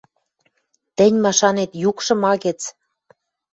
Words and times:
Тӹнь 0.97 1.17
машанет, 1.23 1.71
юкшы 1.89 2.13
ма 2.21 2.33
гӹц? 2.43 2.59